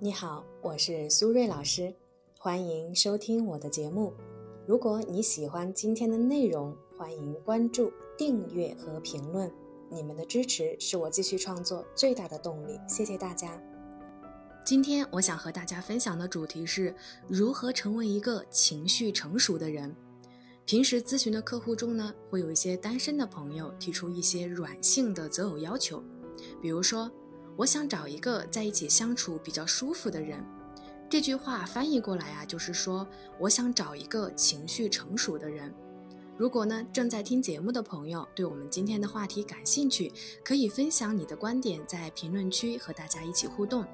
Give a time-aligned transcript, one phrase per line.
[0.00, 1.92] 你好，我是苏瑞老师，
[2.38, 4.14] 欢迎收听我的节目。
[4.64, 9.50] 如果你喜欢今天的内容，欢迎关注、订阅和评论。
[9.90, 13.60] 你们的支持是我继续创作最大的动力，谢谢大家。
[14.64, 16.94] 今天我想和大家分享的主题是
[17.26, 19.92] 如何成为一个情绪成熟的人。
[20.64, 26.00] 平时咨询的客户中呢，会有一些单身的朋友提出一些软性的择偶要求，
[26.62, 27.10] 比如说。
[27.58, 30.40] 我想找一个在一起相处比较舒服的人。
[31.10, 33.04] 这句话翻译过来啊，就是说
[33.36, 35.74] 我想找一个情绪成熟的人。
[36.36, 40.12] 如果呢正在听节目的朋友对我们今天的话题感兴趣，
[40.44, 43.84] 可以分享你的观点，在评论区和大家一起互动。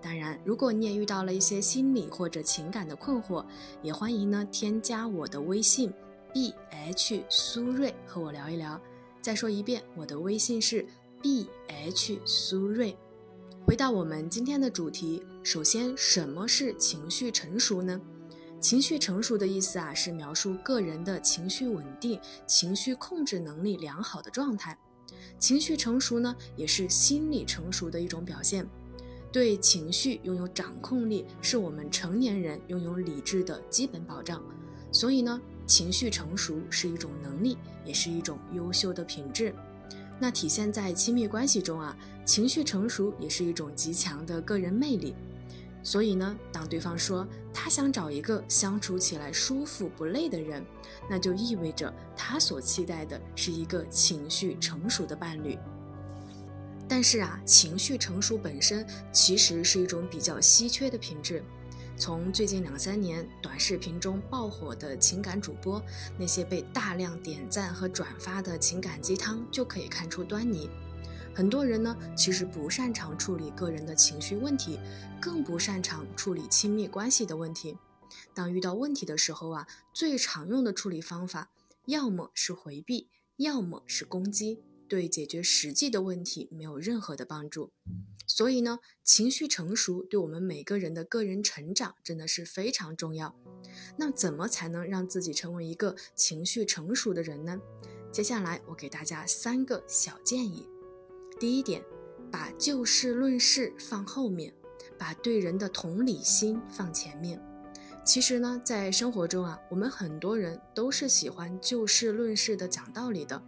[0.00, 3.44] 当然，如果你也遇到了一些心理或者情感的困惑，
[3.82, 5.92] 也欢迎呢添加我的微信
[6.32, 8.80] b h 苏瑞和我聊一聊。
[9.20, 10.86] 再说一遍，我的微信是。
[11.22, 12.96] B H 苏瑞，
[13.66, 18.00] 回到我们今天的主题，首先，什么是情绪成熟呢？
[18.58, 24.78] 情绪成熟的意思啊，是描述个人的情绪稳定、情绪控制能力良好的状态。
[25.38, 28.66] 情绪成熟呢，也是心理成熟的一种表现。
[29.30, 34.42] 对情绪拥有掌控力，是我们成年人拥有理智的基本保障。
[34.90, 39.54] 所以呢，情绪成熟是一种能力，也是一种优秀的品质。
[40.20, 45.14] 那体现在亲密关系中啊，情绪成熟也是一种极强的个人魅力。
[45.82, 50.62] 所以呢，当对方说他想找一个相处起来舒服不累的人，
[51.08, 55.58] 那就意味着他所期待的是一个情绪成熟的伴侣。
[56.86, 61.42] 但是啊，情绪成熟本身其实是一种比较稀缺的品质。
[62.00, 65.82] 从最近两三年短视频中爆火的情感主播，
[66.18, 70.70] 那些被大量点赞和转发的情感鸡汤就可以看出端倪。
[71.34, 74.80] 很多人呢，其实不擅长处理个人的情绪问题，
[75.20, 77.76] 更不擅长处理亲密关系的问题。
[78.32, 81.50] 当遇到问题的时候啊，最常用的处理方法，
[81.84, 84.64] 要么是回避，要么是攻击。
[84.90, 87.70] 对解决实际的问题没有任何的帮助，
[88.26, 93.36] 所以呢，情绪成熟对我们每个人的个人成长真的是非常重要。
[93.96, 97.60] 那怎么才能让自己成为一个情绪成熟的人呢？
[98.10, 100.66] 接下来我给大家三个小建议。
[101.38, 101.84] 第一点，
[102.32, 104.52] 把就事论事放后面，
[104.98, 107.40] 把对人的同理心放前面。
[108.04, 113.40] 其实呢，在生活中啊，我们很多人都是喜欢就事论事的讲道理的。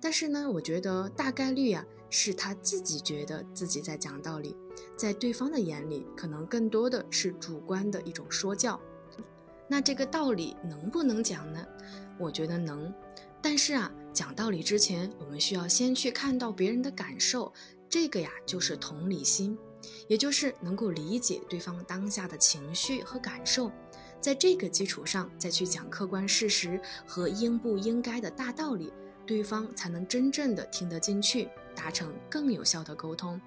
[0.00, 4.56] 但是呢，我觉得大概率啊，是他自己觉得自己在讲道理，
[4.96, 8.80] 在对方的眼里，可能更多的是主观的一种说教。
[9.68, 11.66] 那这个道理能不能讲呢？
[12.18, 12.92] 我觉得能。
[13.42, 17.52] 但是啊，讲道理之前，我们需要先去看到别人的感受，
[17.88, 19.56] 这个呀就是同理心，
[20.08, 23.70] 也就是能够理解对方当下的情绪和感受，
[24.20, 28.92] 在这个基础上再去讲客观事实和应不应该的大道理。
[29.28, 33.38] 对方才能真正的听得进去，达成更有效的沟通。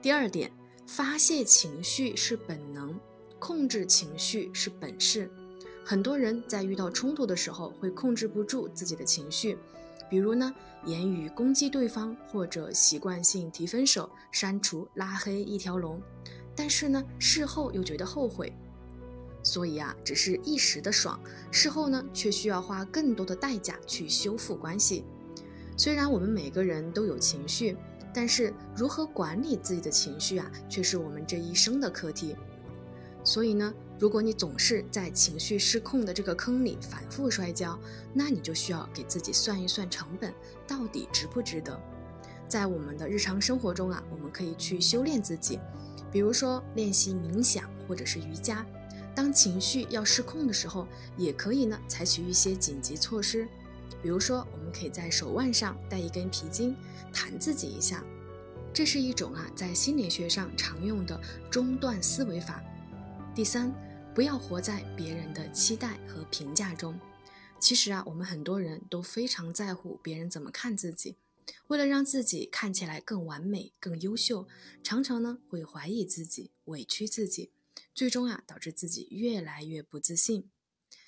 [0.00, 0.48] 第二点，
[0.86, 2.98] 发泄情绪是本能，
[3.40, 5.28] 控制情绪是本事。
[5.84, 9.58] 很多人在遇到冲突的时候会控制不住自己的情绪，
[10.08, 16.00] 比如呢，言语攻击对方，或者习惯性提分手、删除、拉黑一条龙，
[16.54, 18.52] 但是呢，事后又觉得后悔。
[19.42, 21.18] 所以啊，只是一时的爽，
[21.50, 25.04] 事后呢却需要花更多的代价去修复关系。
[25.76, 27.76] 虽然我们每个人都有情绪，
[28.12, 32.36] 但是如何管理自己的情绪啊，却是我们这一生的课题。
[33.24, 37.78] 所以呢，如果你总是在情绪失控的这个坑里反复摔跤，
[38.12, 40.32] 那你就需要给自己算一算成本，
[40.66, 41.80] 到底值不值得？
[42.48, 45.60] 在我们的日常生活中啊，我们可以去修炼自己，
[46.10, 48.66] 比如说练习冥想或者是瑜伽。
[49.18, 50.86] 当情绪要失控的时候，
[51.16, 53.48] 也可以呢采取一些紧急措施，
[54.00, 56.76] 比如说，我们可以在手腕上戴一根皮筋，
[57.12, 58.04] 弹自己一下，
[58.72, 61.20] 这是一种啊在心理学上常用的
[61.50, 62.62] 中断思维法。
[63.34, 63.74] 第三，
[64.14, 66.96] 不要活在别人的期待和评价中。
[67.58, 71.16] 其实啊，我们很多人都非常在乎别人怎么看自己，
[71.66, 74.46] 为了让自己看起来更完美、更优秀，
[74.84, 77.50] 常常呢会怀疑自己，委屈自己。
[77.94, 80.50] 最终啊，导致自己越来越不自信。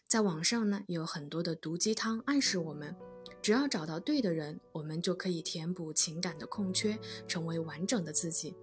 [0.09, 2.97] 在网上呢，有很多的毒鸡汤暗示我们，
[3.41, 8.57] 只要找到对的人，我们就可以填补情感的空缺，成为完整的自己。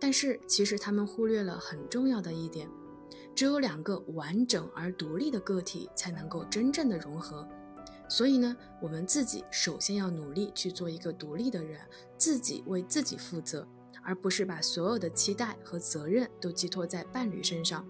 [0.00, 2.68] 但是其实他们忽略了很重要的一点：
[3.34, 7.46] 只有两个完整而独立的个体才能够真正的融合。
[8.08, 11.80] 所以呢，我们自己首先要努力去做一个独立的人，
[12.16, 13.68] 自己为自己负责。
[14.06, 17.84] 而不是把所有的期待和责任都寄托在伴侣身上。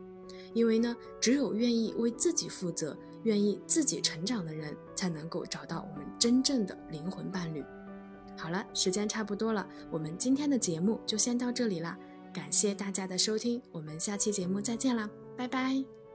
[0.55, 7.63] 因为呢，只有愿意为自己负责、愿意自己成长的人，才能够找到我们真正的灵魂伴侣。
[8.39, 11.99] 好了，时间差不多了，我们今天的节目就先到这里啦。
[12.33, 16.06] 感谢大家的收听，我们下期节目再见啦，拜拜。